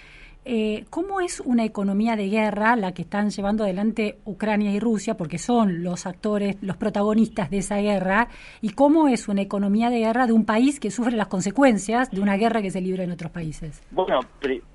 Eh, 0.50 0.86
¿Cómo 0.90 1.20
es 1.20 1.42
una 1.42 1.66
economía 1.66 2.16
de 2.16 2.30
guerra 2.30 2.78
la 2.78 2.94
que 2.94 3.02
están 3.02 3.32
llevando 3.32 3.66
adelante 3.66 4.20
Ucrania 4.24 4.72
y 4.72 4.80
Rusia, 4.80 5.18
porque 5.18 5.40
son 5.40 5.84
los 5.84 6.06
actores, 6.06 6.56
los 6.62 6.78
protagonistas 6.78 7.50
de 7.50 7.58
esa 7.58 7.82
guerra? 7.82 8.30
¿Y 8.62 8.70
cómo 8.70 9.10
es 9.10 9.28
una 9.28 9.42
economía 9.42 9.90
de 9.90 10.00
guerra 10.00 10.26
de 10.26 10.32
un 10.32 10.46
país 10.46 10.80
que 10.80 10.90
sufre 10.90 11.18
las 11.18 11.28
consecuencias 11.28 12.10
de 12.12 12.22
una 12.22 12.38
guerra 12.38 12.62
que 12.62 12.72
se 12.72 12.80
libra 12.80 13.04
en 13.04 13.12
otros 13.12 13.30
países? 13.30 13.86
Bueno, 13.92 14.22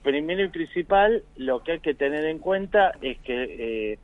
primero 0.03 0.45
y 0.45 0.49
principal, 0.49 1.23
lo 1.37 1.63
que 1.63 1.73
hay 1.73 1.81
que 1.81 1.95
tener 1.95 2.27
en 2.27 2.39
cuenta 2.39 2.93
es 3.01 3.19
que 3.21 3.93
eh, 3.93 3.99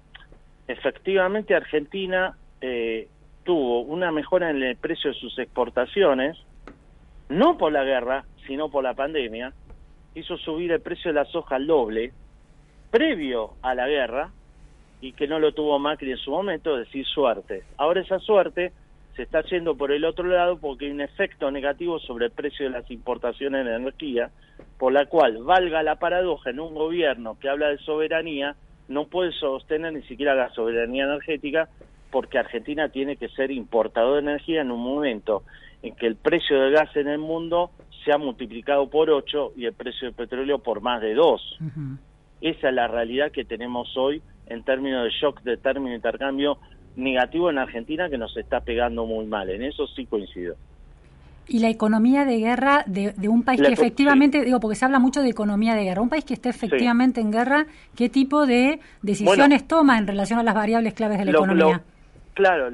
efectivamente 0.69 1.55
Argentina 1.55 2.35
eh, 2.63 3.09
tuvo 3.45 3.83
una 3.83 4.11
mejora 4.11 4.49
en 4.49 4.63
el 4.63 4.77
precio 4.77 5.11
de 5.11 5.19
sus 5.19 5.39
exportaciones, 5.39 6.39
no 7.29 7.59
por 7.59 7.73
la 7.73 7.85
guerra, 7.85 8.25
sino 8.47 8.71
por 8.71 8.83
la 8.85 8.95
pandemia, 8.95 9.53
hizo 10.15 10.37
subir 10.39 10.73
el 10.73 10.81
precio 10.81 11.13
de 11.13 11.21
la 11.21 11.25
soja 11.27 11.57
al 11.57 11.67
doble, 11.67 12.13
previo 12.91 13.55
a 13.63 13.75
la 13.75 13.87
guerra, 13.89 14.31
y 15.01 15.13
que 15.13 15.29
no 15.29 15.39
lo 15.39 15.53
tuvo 15.53 15.79
Macri 15.79 16.11
en 16.11 16.19
su 16.19 16.31
momento, 16.31 16.77
decir 16.77 17.07
suerte. 17.07 17.63
Ahora 17.77 18.01
esa 18.01 18.19
suerte 18.19 18.73
se 19.15 19.23
está 19.23 19.43
yendo 19.43 19.77
por 19.77 19.93
el 19.93 20.05
otro 20.05 20.27
lado 20.27 20.59
porque 20.59 20.87
hay 20.87 20.91
un 20.93 21.01
efecto 21.01 21.51
negativo 21.51 21.99
sobre 21.99 22.27
el 22.27 22.33
precio 22.33 22.67
de 22.67 22.71
las 22.71 22.91
importaciones 22.91 23.65
de 23.65 23.75
energía, 23.75 24.31
por 24.79 24.93
la 24.93 25.07
cual, 25.07 25.43
valga 25.43 25.83
la 25.83 25.97
paradoja, 25.97 26.51
en 26.51 26.61
un 26.61 26.75
gobierno 26.75 27.37
que 27.39 27.49
habla 27.49 27.69
de 27.69 27.79
soberanía, 27.79 28.57
no 28.89 29.07
puede 29.07 29.33
sostener 29.33 29.93
ni 29.93 30.03
siquiera 30.03 30.35
la 30.35 30.51
soberanía 30.51 31.05
energética 31.05 31.69
porque 32.11 32.39
Argentina 32.39 32.89
tiene 32.89 33.17
que 33.17 33.29
ser 33.29 33.51
importador 33.51 34.15
de 34.15 34.31
energía 34.31 34.63
en 34.63 34.71
un 34.71 34.81
momento 34.81 35.43
en 35.83 35.95
que 35.95 36.07
el 36.07 36.17
precio 36.17 36.61
del 36.61 36.73
gas 36.73 36.95
en 36.97 37.09
el 37.09 37.19
mundo 37.19 37.71
se 38.05 38.13
ha 38.13 38.19
multiplicado 38.19 38.89
por 38.89 39.11
8 39.11 39.53
y 39.57 39.67
el 39.67 39.73
precio 39.73 40.07
del 40.07 40.15
petróleo 40.15 40.59
por 40.59 40.81
más 40.81 41.01
de 41.01 41.15
2. 41.15 41.59
Esa 42.41 42.69
es 42.69 42.75
la 42.75 42.89
realidad 42.89 43.33
que 43.33 43.45
tenemos 43.45 43.97
hoy 43.97 44.23
en 44.47 44.63
términos 44.63 45.05
de 45.05 45.11
shock 45.11 45.43
de 45.43 45.57
término 45.57 45.91
de 45.91 45.97
intercambio 45.97 46.59
negativo 46.97 47.51
en 47.51 47.59
Argentina 47.59 48.09
que 48.09 48.19
nos 48.19 48.37
está 48.37 48.61
pegando 48.61 49.07
muy 49.07 49.27
mal. 49.27 49.51
En 49.51 49.63
eso 49.63 49.87
sí 49.89 50.07
coincido. 50.07 50.57
Y 51.47 51.61
la 51.61 51.71
economía 51.71 52.27
de 52.27 52.39
guerra 52.39 52.85
de, 52.87 53.15
un 53.27 53.43
país 53.43 53.63
que 53.63 53.73
efectivamente, 53.73 54.45
digo, 54.45 54.61
porque 54.61 54.77
se 54.77 54.85
habla 54.85 54.99
mucho 54.99 55.23
de 55.23 55.31
economía 55.31 55.75
de 55.75 55.85
guerra, 55.85 56.03
un 56.03 56.11
país 56.11 56.25
que 56.25 56.35
esté 56.35 56.51
efectivamente 56.51 57.23
en 57.23 57.31
guerra, 57.31 57.67
¿qué 57.97 58.11
tipo 58.11 58.47
de 58.47 58.81
decisiones 59.01 59.67
toma 59.67 59.97
en 59.97 60.07
relación 60.07 60.39
a 60.39 60.43
las 60.43 60.55
variables 60.55 60.93
claves 60.93 61.19
de 61.19 61.25
la 61.25 61.31
economía? 61.31 61.83
claro, 62.35 62.71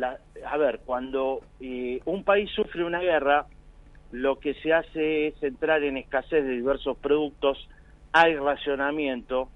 a 0.47 0.57
ver, 0.57 0.81
cuando 0.85 1.41
eh, 1.61 2.01
un 2.05 2.25
país 2.25 2.51
sufre 2.51 2.85
una 2.85 3.01
guerra, 3.01 3.47
lo 4.13 4.39
que 4.39 4.55
se 4.55 4.73
hace 4.73 5.29
es 5.29 5.43
entrar 5.43 5.83
en 5.83 5.97
escasez 5.97 6.45
de 6.45 6.53
diversos 6.53 6.97
productos, 6.99 7.69
hay 8.13 8.37
racionamiento, 8.37 9.49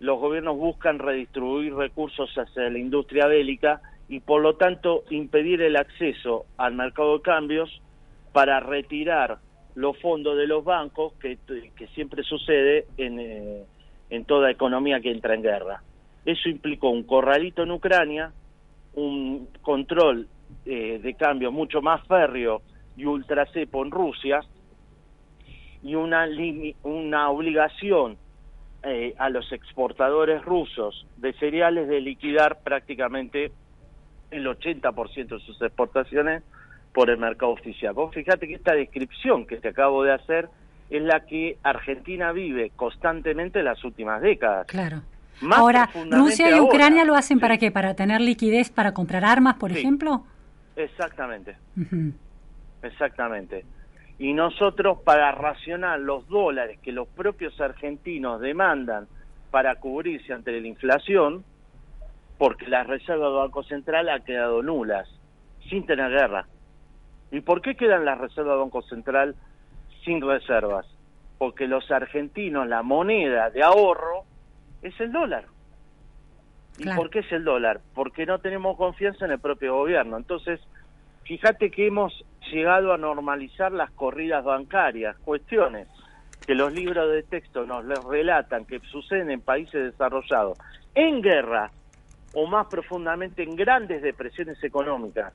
los 0.00 0.18
gobiernos 0.18 0.56
buscan 0.56 0.98
redistribuir 0.98 1.74
recursos 1.74 2.30
hacia 2.36 2.68
la 2.68 2.78
industria 2.78 3.26
bélica 3.26 3.80
y 4.08 4.20
por 4.20 4.42
lo 4.42 4.56
tanto 4.56 5.04
impedir 5.10 5.62
el 5.62 5.76
acceso 5.76 6.44
al 6.56 6.74
mercado 6.74 7.16
de 7.16 7.22
cambios 7.22 7.80
para 8.32 8.60
retirar 8.60 9.38
los 9.74 9.98
fondos 10.00 10.36
de 10.36 10.46
los 10.46 10.64
bancos, 10.64 11.14
que, 11.14 11.38
siempre 11.94 12.22
sucede 12.22 12.86
en, 12.98 13.18
eh, 13.18 13.64
en 14.10 14.24
toda 14.24 14.50
economía 14.50 15.00
que 15.00 15.10
entra 15.10 15.34
en 15.34 15.42
guerra. 15.42 15.82
Eso 16.26 16.48
implicó 16.48 16.90
un 16.90 17.04
corralito 17.04 17.62
en 17.62 17.70
Ucrania, 17.70 18.32
un 18.94 19.48
control 19.62 20.28
eh, 20.64 21.00
de 21.02 21.14
cambio 21.14 21.52
mucho 21.52 21.82
más 21.82 22.06
férreo 22.06 22.62
y 22.96 23.04
ultracepo 23.04 23.84
en 23.84 23.90
Rusia, 23.90 24.40
y 25.82 25.94
una, 25.94 26.26
una 26.84 27.30
obligación 27.30 28.16
eh, 28.84 29.14
a 29.18 29.30
los 29.30 29.50
exportadores 29.52 30.44
rusos 30.44 31.06
de 31.16 31.32
cereales 31.34 31.88
de 31.88 32.00
liquidar 32.00 32.60
prácticamente 32.62 33.52
el 34.30 34.46
80% 34.46 35.28
de 35.28 35.40
sus 35.40 35.60
exportaciones 35.60 36.42
por 36.92 37.10
el 37.10 37.18
mercado 37.18 37.52
oficial. 37.52 37.94
Vos 37.94 38.14
fíjate 38.14 38.46
que 38.46 38.54
esta 38.54 38.74
descripción 38.74 39.46
que 39.46 39.58
te 39.58 39.68
acabo 39.68 40.02
de 40.02 40.12
hacer 40.12 40.48
es 40.90 41.02
la 41.02 41.20
que 41.20 41.58
Argentina 41.62 42.32
vive 42.32 42.70
constantemente 42.76 43.60
en 43.60 43.66
las 43.66 43.82
últimas 43.84 44.20
décadas. 44.20 44.66
Claro. 44.66 45.02
ahora, 45.50 45.88
Rusia 46.10 46.54
y 46.54 46.60
Ucrania 46.60 47.04
lo 47.04 47.14
hacen 47.14 47.40
para 47.40 47.58
qué? 47.58 47.70
¿Para 47.70 47.94
tener 47.94 48.20
liquidez 48.20 48.70
para 48.70 48.92
comprar 48.92 49.24
armas, 49.24 49.54
por 49.54 49.72
ejemplo? 49.72 50.24
Exactamente. 50.76 51.56
Exactamente. 52.82 53.64
Y 54.18 54.32
nosotros 54.32 54.98
para 55.04 55.32
racionar 55.32 56.00
los 56.00 56.28
dólares 56.28 56.78
que 56.82 56.92
los 56.92 57.08
propios 57.08 57.60
argentinos 57.60 58.40
demandan 58.40 59.08
para 59.50 59.74
cubrirse 59.76 60.32
ante 60.32 60.58
la 60.60 60.66
inflación, 60.66 61.44
porque 62.38 62.66
la 62.68 62.84
reserva 62.84 63.26
del 63.26 63.36
Banco 63.36 63.62
Central 63.64 64.08
ha 64.08 64.20
quedado 64.20 64.62
nulas, 64.62 65.08
sin 65.68 65.86
tener 65.86 66.10
guerra. 66.10 66.46
¿Y 67.30 67.40
por 67.40 67.62
qué 67.62 67.74
quedan 67.74 68.04
las 68.04 68.18
reservas 68.18 68.54
del 68.54 68.64
Banco 68.64 68.82
Central 68.82 69.34
sin 70.04 70.20
reservas? 70.20 70.86
Porque 71.38 71.66
los 71.66 71.90
argentinos, 71.90 72.66
la 72.68 72.82
moneda 72.82 73.50
de 73.50 73.62
ahorro 73.62 74.24
es 74.82 74.98
el 75.00 75.12
dólar. 75.12 75.46
¿Y 76.78 76.88
por 76.94 77.10
qué 77.10 77.20
es 77.20 77.32
el 77.32 77.44
dólar? 77.44 77.80
Porque 77.94 78.26
no 78.26 78.38
tenemos 78.38 78.76
confianza 78.76 79.24
en 79.24 79.32
el 79.32 79.38
propio 79.38 79.74
gobierno. 79.76 80.16
Entonces, 80.16 80.60
fíjate 81.24 81.70
que 81.70 81.86
hemos 81.86 82.24
llegado 82.50 82.92
a 82.92 82.98
normalizar 82.98 83.72
las 83.72 83.90
corridas 83.90 84.44
bancarias, 84.44 85.16
cuestiones 85.18 85.88
que 86.46 86.54
los 86.54 86.72
libros 86.72 87.10
de 87.12 87.22
texto 87.22 87.64
nos 87.66 87.84
relatan 88.04 88.64
que 88.64 88.80
suceden 88.80 89.30
en 89.30 89.40
países 89.40 89.92
desarrollados 89.92 90.58
en 90.94 91.22
guerra 91.22 91.70
o 92.34 92.46
más 92.46 92.66
profundamente 92.66 93.42
en 93.42 93.56
grandes 93.56 94.02
depresiones 94.02 94.62
económicas, 94.64 95.32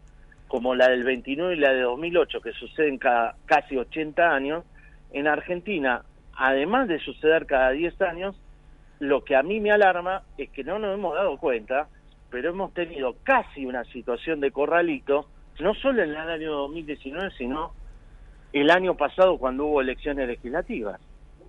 como 0.47 0.75
la 0.75 0.89
del 0.89 1.03
29 1.03 1.55
y 1.55 1.59
la 1.59 1.71
de 1.71 1.81
2008, 1.81 2.41
que 2.41 2.51
suceden 2.53 2.97
cada 2.97 3.35
casi 3.45 3.77
80 3.77 4.29
años, 4.29 4.65
en 5.11 5.27
Argentina, 5.27 6.03
además 6.35 6.87
de 6.87 6.99
suceder 6.99 7.45
cada 7.45 7.71
10 7.71 8.01
años, 8.01 8.35
lo 8.99 9.23
que 9.23 9.35
a 9.35 9.43
mí 9.43 9.59
me 9.59 9.71
alarma 9.71 10.23
es 10.37 10.49
que 10.49 10.63
no 10.63 10.79
nos 10.79 10.93
hemos 10.93 11.13
dado 11.13 11.37
cuenta, 11.37 11.87
pero 12.29 12.49
hemos 12.49 12.73
tenido 12.73 13.15
casi 13.23 13.65
una 13.65 13.83
situación 13.85 14.39
de 14.39 14.51
corralito, 14.51 15.27
no 15.59 15.73
solo 15.75 16.03
en 16.03 16.11
el 16.11 16.17
año 16.17 16.51
2019, 16.51 17.31
sino 17.37 17.73
el 18.53 18.69
año 18.69 18.95
pasado 18.95 19.37
cuando 19.37 19.65
hubo 19.65 19.81
elecciones 19.81 20.27
legislativas. 20.27 20.99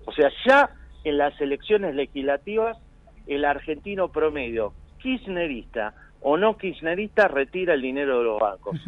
O 0.04 0.12
sea, 0.12 0.30
ya 0.46 0.70
en 1.04 1.18
las 1.18 1.38
elecciones 1.40 1.94
legislativas, 1.94 2.78
el 3.26 3.44
argentino 3.44 4.08
promedio 4.08 4.72
kirchnerista 4.98 5.94
o 6.20 6.36
no 6.36 6.56
kirchnerista 6.56 7.28
retira 7.28 7.74
el 7.74 7.82
dinero 7.82 8.18
de 8.18 8.24
los 8.24 8.40
bancos. 8.40 8.80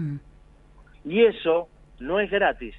Y 1.05 1.25
eso 1.25 1.69
no 1.99 2.21
es 2.21 2.31
gratis. 2.31 2.75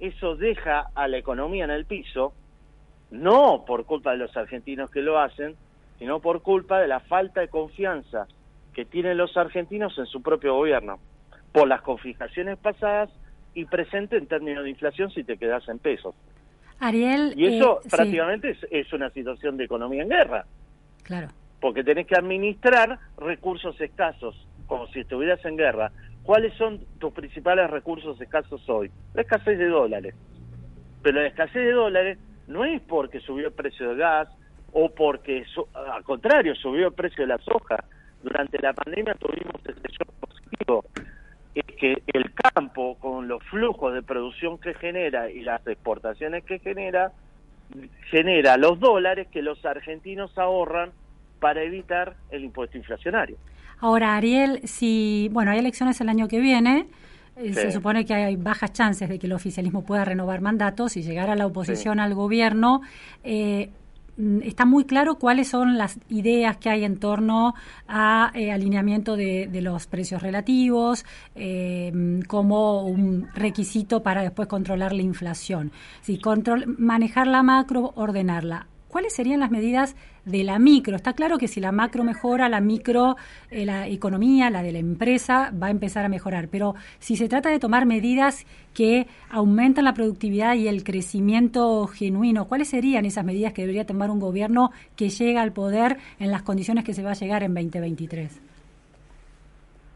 Eso 0.00 0.36
deja 0.36 0.90
a 0.94 1.08
la 1.08 1.16
economía 1.16 1.64
en 1.64 1.70
el 1.70 1.86
piso, 1.86 2.34
no 3.10 3.64
por 3.66 3.84
culpa 3.84 4.12
de 4.12 4.18
los 4.18 4.36
argentinos 4.36 4.90
que 4.90 5.00
lo 5.00 5.18
hacen, 5.18 5.56
sino 5.98 6.20
por 6.20 6.42
culpa 6.42 6.80
de 6.80 6.88
la 6.88 7.00
falta 7.00 7.40
de 7.40 7.48
confianza 7.48 8.26
que 8.74 8.84
tienen 8.84 9.16
los 9.16 9.36
argentinos 9.36 9.96
en 9.98 10.06
su 10.06 10.22
propio 10.22 10.54
gobierno, 10.54 10.98
por 11.52 11.66
las 11.68 11.80
confiscaciones 11.82 12.58
pasadas 12.58 13.10
y 13.54 13.64
presente 13.64 14.16
en 14.16 14.26
términos 14.26 14.64
de 14.64 14.70
inflación 14.70 15.10
si 15.10 15.24
te 15.24 15.38
quedas 15.38 15.66
en 15.68 15.78
pesos. 15.78 16.14
Ariel, 16.78 17.32
y 17.36 17.56
eso 17.56 17.80
eh, 17.82 17.88
prácticamente 17.90 18.50
es, 18.50 18.58
es 18.70 18.92
una 18.92 19.08
situación 19.10 19.56
de 19.56 19.64
economía 19.64 20.02
en 20.02 20.10
guerra. 20.10 20.44
Claro 21.02 21.28
porque 21.60 21.84
tenés 21.84 22.06
que 22.06 22.16
administrar 22.16 22.98
recursos 23.18 23.80
escasos, 23.80 24.36
como 24.66 24.86
si 24.88 25.00
estuvieras 25.00 25.44
en 25.44 25.56
guerra. 25.56 25.90
¿Cuáles 26.22 26.54
son 26.54 26.80
tus 26.98 27.12
principales 27.12 27.70
recursos 27.70 28.20
escasos 28.20 28.68
hoy? 28.68 28.90
La 29.14 29.22
escasez 29.22 29.58
de 29.58 29.68
dólares. 29.68 30.14
Pero 31.02 31.20
la 31.20 31.28
escasez 31.28 31.64
de 31.64 31.72
dólares 31.72 32.18
no 32.48 32.64
es 32.64 32.80
porque 32.82 33.20
subió 33.20 33.48
el 33.48 33.52
precio 33.52 33.88
del 33.88 33.98
gas 33.98 34.28
o 34.72 34.90
porque, 34.90 35.44
al 35.74 36.04
contrario, 36.04 36.54
subió 36.54 36.88
el 36.88 36.92
precio 36.92 37.22
de 37.24 37.28
la 37.28 37.38
soja. 37.38 37.84
Durante 38.22 38.58
la 38.60 38.72
pandemia 38.72 39.14
tuvimos 39.14 39.60
este 39.64 39.88
shock 39.88 40.08
positivo. 40.20 40.84
Es 41.54 41.64
que 41.76 42.02
el 42.12 42.32
campo, 42.34 42.96
con 42.98 43.28
los 43.28 43.42
flujos 43.44 43.94
de 43.94 44.02
producción 44.02 44.58
que 44.58 44.74
genera 44.74 45.30
y 45.30 45.40
las 45.40 45.66
exportaciones 45.66 46.44
que 46.44 46.58
genera, 46.58 47.12
genera 48.10 48.56
los 48.56 48.78
dólares 48.78 49.28
que 49.28 49.42
los 49.42 49.64
argentinos 49.64 50.36
ahorran 50.36 50.90
para 51.40 51.62
evitar 51.62 52.14
el 52.30 52.44
impuesto 52.44 52.76
inflacionario. 52.76 53.36
Ahora, 53.78 54.16
Ariel, 54.16 54.60
si, 54.64 55.28
bueno, 55.32 55.50
hay 55.50 55.58
elecciones 55.58 56.00
el 56.00 56.08
año 56.08 56.28
que 56.28 56.40
viene, 56.40 56.86
eh, 57.36 57.52
se 57.52 57.70
supone 57.70 58.04
que 58.04 58.14
hay 58.14 58.36
bajas 58.36 58.72
chances 58.72 59.08
de 59.08 59.18
que 59.18 59.26
el 59.26 59.32
oficialismo 59.34 59.84
pueda 59.84 60.04
renovar 60.04 60.40
mandatos 60.40 60.96
y 60.96 61.02
llegar 61.02 61.28
a 61.28 61.36
la 61.36 61.46
oposición 61.46 62.00
al 62.00 62.14
gobierno. 62.14 62.80
Eh, 63.24 63.70
está 64.42 64.64
muy 64.64 64.84
claro 64.84 65.16
cuáles 65.16 65.48
son 65.48 65.76
las 65.76 65.98
ideas 66.08 66.56
que 66.56 66.70
hay 66.70 66.84
en 66.84 66.98
torno 66.98 67.54
a 67.86 68.30
eh, 68.34 68.50
alineamiento 68.50 69.16
de, 69.16 69.50
los 69.60 69.86
precios 69.86 70.22
relativos 70.22 71.04
como 72.26 72.86
un 72.86 73.28
requisito 73.34 74.02
para 74.02 74.22
después 74.22 74.48
controlar 74.48 74.94
la 74.94 75.02
inflación. 75.02 75.72
Si 76.00 76.18
control, 76.18 76.76
manejar 76.78 77.26
la 77.26 77.42
macro, 77.42 77.92
ordenarla. 77.96 78.66
¿Cuáles 78.96 79.12
serían 79.12 79.40
las 79.40 79.50
medidas 79.50 79.94
de 80.24 80.42
la 80.42 80.58
micro? 80.58 80.96
Está 80.96 81.12
claro 81.12 81.36
que 81.36 81.48
si 81.48 81.60
la 81.60 81.70
macro 81.70 82.02
mejora, 82.02 82.48
la 82.48 82.62
micro, 82.62 83.16
eh, 83.50 83.66
la 83.66 83.86
economía, 83.88 84.48
la 84.48 84.62
de 84.62 84.72
la 84.72 84.78
empresa, 84.78 85.52
va 85.52 85.66
a 85.66 85.70
empezar 85.70 86.06
a 86.06 86.08
mejorar. 86.08 86.48
Pero 86.50 86.74
si 86.98 87.14
se 87.14 87.28
trata 87.28 87.50
de 87.50 87.58
tomar 87.58 87.84
medidas 87.84 88.46
que 88.72 89.06
aumentan 89.28 89.84
la 89.84 89.92
productividad 89.92 90.54
y 90.54 90.66
el 90.66 90.82
crecimiento 90.82 91.86
genuino, 91.88 92.48
¿cuáles 92.48 92.68
serían 92.68 93.04
esas 93.04 93.22
medidas 93.22 93.52
que 93.52 93.60
debería 93.60 93.84
tomar 93.84 94.10
un 94.10 94.18
gobierno 94.18 94.70
que 94.96 95.10
llega 95.10 95.42
al 95.42 95.52
poder 95.52 95.98
en 96.18 96.30
las 96.30 96.40
condiciones 96.40 96.82
que 96.82 96.94
se 96.94 97.02
va 97.02 97.10
a 97.10 97.14
llegar 97.20 97.42
en 97.42 97.52
2023? 97.52 98.40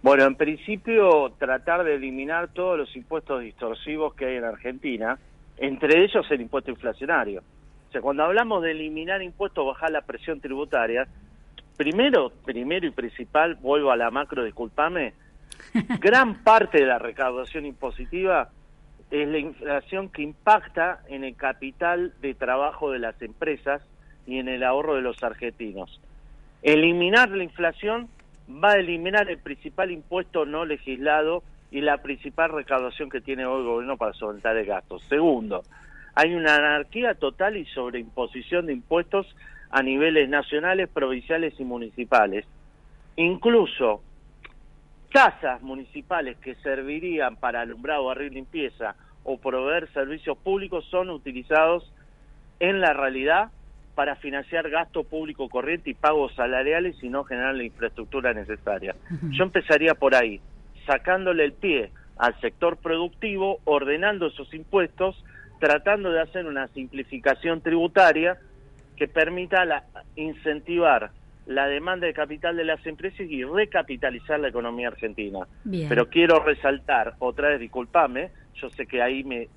Bueno, 0.02 0.26
en 0.26 0.34
principio 0.34 1.32
tratar 1.38 1.84
de 1.84 1.94
eliminar 1.94 2.48
todos 2.52 2.76
los 2.76 2.94
impuestos 2.94 3.40
distorsivos 3.40 4.12
que 4.12 4.26
hay 4.26 4.36
en 4.36 4.44
Argentina, 4.44 5.18
entre 5.56 6.04
ellos 6.04 6.26
el 6.30 6.42
impuesto 6.42 6.70
inflacionario. 6.70 7.42
O 7.90 7.92
sea, 7.92 8.02
cuando 8.02 8.22
hablamos 8.22 8.62
de 8.62 8.70
eliminar 8.70 9.20
impuestos, 9.20 9.66
bajar 9.66 9.90
la 9.90 10.02
presión 10.02 10.40
tributaria, 10.40 11.08
primero, 11.76 12.30
primero 12.44 12.86
y 12.86 12.92
principal, 12.92 13.56
vuelvo 13.56 13.90
a 13.90 13.96
la 13.96 14.12
macro, 14.12 14.44
discúlpame, 14.44 15.12
gran 16.00 16.44
parte 16.44 16.78
de 16.78 16.86
la 16.86 17.00
recaudación 17.00 17.66
impositiva 17.66 18.50
es 19.10 19.26
la 19.26 19.38
inflación 19.38 20.08
que 20.08 20.22
impacta 20.22 21.00
en 21.08 21.24
el 21.24 21.34
capital 21.34 22.14
de 22.20 22.34
trabajo 22.34 22.92
de 22.92 23.00
las 23.00 23.20
empresas 23.22 23.82
y 24.24 24.38
en 24.38 24.48
el 24.48 24.62
ahorro 24.62 24.94
de 24.94 25.02
los 25.02 25.20
argentinos. 25.24 26.00
Eliminar 26.62 27.30
la 27.30 27.42
inflación 27.42 28.08
va 28.48 28.74
a 28.74 28.78
eliminar 28.78 29.28
el 29.28 29.38
principal 29.38 29.90
impuesto 29.90 30.46
no 30.46 30.64
legislado 30.64 31.42
y 31.72 31.80
la 31.80 31.98
principal 31.98 32.52
recaudación 32.52 33.10
que 33.10 33.20
tiene 33.20 33.46
hoy 33.46 33.62
el 33.62 33.66
gobierno 33.66 33.96
para 33.96 34.12
solventar 34.12 34.56
el 34.56 34.66
gasto. 34.66 35.00
Segundo, 35.00 35.64
hay 36.14 36.34
una 36.34 36.56
anarquía 36.56 37.14
total 37.14 37.56
y 37.56 37.64
sobreimposición 37.66 38.66
de 38.66 38.72
impuestos 38.72 39.26
a 39.70 39.82
niveles 39.82 40.28
nacionales, 40.28 40.88
provinciales 40.88 41.54
y 41.58 41.64
municipales. 41.64 42.44
Incluso 43.16 44.02
tasas 45.12 45.60
municipales 45.62 46.36
que 46.38 46.54
servirían 46.56 47.36
para 47.36 47.60
alumbrado, 47.60 48.04
barril, 48.04 48.34
limpieza 48.34 48.94
o 49.24 49.38
proveer 49.38 49.90
servicios 49.92 50.36
públicos 50.38 50.84
son 50.90 51.10
utilizados 51.10 51.92
en 52.58 52.80
la 52.80 52.92
realidad 52.92 53.50
para 53.94 54.16
financiar 54.16 54.70
gasto 54.70 55.04
público 55.04 55.48
corriente 55.48 55.90
y 55.90 55.94
pagos 55.94 56.34
salariales 56.34 56.96
y 57.02 57.08
no 57.08 57.24
generar 57.24 57.54
la 57.54 57.64
infraestructura 57.64 58.32
necesaria. 58.32 58.94
Yo 59.30 59.44
empezaría 59.44 59.94
por 59.94 60.14
ahí, 60.14 60.40
sacándole 60.86 61.44
el 61.44 61.52
pie 61.52 61.90
al 62.16 62.38
sector 62.40 62.76
productivo, 62.76 63.58
ordenando 63.64 64.28
esos 64.28 64.52
impuestos, 64.54 65.22
tratando 65.60 66.10
de 66.10 66.20
hacer 66.20 66.46
una 66.46 66.66
simplificación 66.68 67.60
tributaria 67.60 68.38
que 68.96 69.06
permita 69.06 69.64
la, 69.64 69.84
incentivar 70.16 71.12
la 71.46 71.66
demanda 71.66 72.06
de 72.06 72.14
capital 72.14 72.56
de 72.56 72.64
las 72.64 72.84
empresas 72.86 73.20
y 73.20 73.44
recapitalizar 73.44 74.40
la 74.40 74.48
economía 74.48 74.88
argentina. 74.88 75.46
Pero 75.88 76.08
quiero 76.08 76.40
resaltar, 76.40 77.14
otra 77.18 77.50
vez, 77.50 77.60
discúlpame, 77.60 78.30
yo 78.54 78.70
sé 78.70 78.86
que 78.86 79.02
ahí 79.02 79.24
me, 79.24 79.48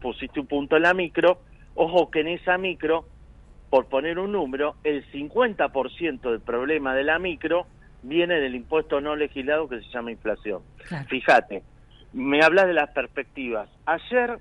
pusiste 0.00 0.40
un 0.40 0.46
punto 0.46 0.76
en 0.76 0.82
la 0.82 0.94
micro, 0.94 1.40
ojo 1.74 2.10
que 2.10 2.20
en 2.20 2.28
esa 2.28 2.58
micro, 2.58 3.04
por 3.68 3.86
poner 3.86 4.18
un 4.18 4.32
número, 4.32 4.76
el 4.84 5.04
50% 5.10 6.30
del 6.30 6.40
problema 6.40 6.94
de 6.94 7.04
la 7.04 7.18
micro 7.18 7.66
viene 8.02 8.40
del 8.40 8.54
impuesto 8.54 9.00
no 9.00 9.16
legislado 9.16 9.68
que 9.68 9.80
se 9.80 9.90
llama 9.90 10.10
inflación. 10.10 10.62
Fíjate, 11.08 11.62
me 12.12 12.42
hablas 12.42 12.66
de 12.66 12.74
las 12.74 12.90
perspectivas. 12.90 13.68
Ayer 13.86 14.38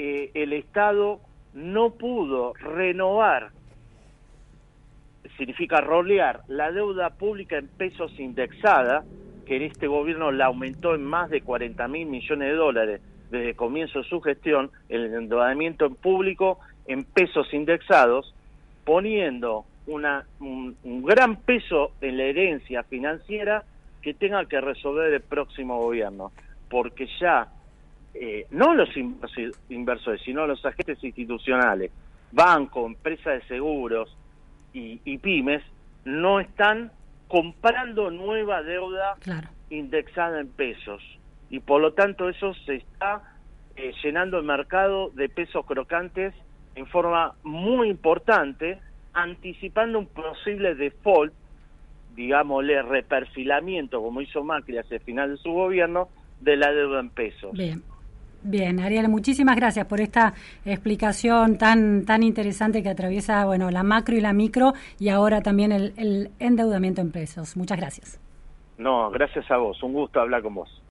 eh, 0.00 0.30
el 0.34 0.52
Estado 0.52 1.18
no 1.54 1.90
pudo 1.90 2.54
renovar 2.54 3.50
significa 5.36 5.80
rolear 5.80 6.42
la 6.46 6.70
deuda 6.70 7.10
pública 7.10 7.58
en 7.58 7.66
pesos 7.66 8.12
indexada, 8.18 9.04
que 9.44 9.56
en 9.56 9.62
este 9.62 9.88
gobierno 9.88 10.30
la 10.30 10.46
aumentó 10.46 10.94
en 10.94 11.04
más 11.04 11.30
de 11.30 11.40
40 11.40 11.88
mil 11.88 12.06
millones 12.06 12.48
de 12.48 12.54
dólares 12.54 13.00
desde 13.30 13.50
el 13.50 13.56
comienzo 13.56 13.98
de 14.00 14.08
su 14.08 14.20
gestión, 14.20 14.70
el 14.88 15.12
endeudamiento 15.12 15.86
en 15.86 15.96
público 15.96 16.60
en 16.86 17.02
pesos 17.04 17.52
indexados, 17.52 18.34
poniendo 18.84 19.64
un, 19.86 21.02
gran 21.02 21.36
peso 21.36 21.90
en 22.00 22.18
la 22.18 22.24
herencia 22.24 22.84
financiera 22.84 23.64
que 24.00 24.14
tenga 24.14 24.44
que 24.44 24.60
resolver 24.60 25.12
el 25.12 25.22
próximo 25.22 25.80
gobierno, 25.80 26.30
porque 26.70 27.08
ya 27.20 27.48
eh, 28.14 28.46
no 28.50 28.74
los 28.74 28.88
inversores, 29.68 30.22
sino 30.22 30.46
los 30.46 30.64
agentes 30.64 31.02
institucionales, 31.02 31.90
bancos, 32.32 32.86
empresas 32.86 33.40
de 33.40 33.48
seguros, 33.48 34.16
y, 34.72 35.18
pymes 35.18 35.62
no 36.04 36.38
están 36.40 36.92
comprando 37.26 38.10
nueva 38.10 38.62
deuda 38.62 39.16
indexada 39.70 40.40
en 40.40 40.48
pesos 40.48 41.02
y 41.50 41.60
por 41.60 41.80
lo 41.80 41.92
tanto 41.94 42.28
eso 42.28 42.54
se 42.66 42.76
está 42.76 43.22
eh, 43.76 43.92
llenando 44.02 44.38
el 44.38 44.44
mercado 44.44 45.10
de 45.10 45.28
pesos 45.28 45.64
crocantes 45.66 46.34
en 46.74 46.86
forma 46.86 47.34
muy 47.42 47.88
importante, 47.88 48.78
anticipando 49.12 49.98
un 49.98 50.06
posible 50.06 50.74
default, 50.74 51.32
digámosle 52.14 52.82
reperfilamiento, 52.82 54.00
como 54.00 54.20
hizo 54.20 54.44
Macri 54.44 54.78
hacia 54.78 54.96
el 54.96 55.02
final 55.02 55.30
de 55.30 55.36
su 55.38 55.52
gobierno, 55.52 56.08
de 56.40 56.56
la 56.56 56.72
deuda 56.72 57.00
en 57.00 57.10
pesos. 57.10 57.52
Bien. 57.52 57.82
Bien, 58.42 58.78
Ariel, 58.78 59.08
muchísimas 59.08 59.56
gracias 59.56 59.86
por 59.86 60.00
esta 60.00 60.32
explicación 60.64 61.58
tan 61.58 62.04
tan 62.04 62.22
interesante 62.22 62.82
que 62.82 62.88
atraviesa 62.88 63.44
bueno 63.44 63.70
la 63.70 63.82
macro 63.82 64.16
y 64.16 64.20
la 64.20 64.32
micro 64.32 64.74
y 64.98 65.08
ahora 65.08 65.40
también 65.40 65.72
el, 65.72 66.30
endeudamiento 66.38 67.00
en 67.00 67.10
pesos. 67.10 67.56
Muchas 67.56 67.78
gracias. 67.78 68.20
No, 68.78 69.10
gracias 69.10 69.50
a 69.50 69.56
vos. 69.56 69.82
Un 69.82 69.92
gusto 69.92 70.20
hablar 70.20 70.42
con 70.42 70.54
vos. 70.54 70.82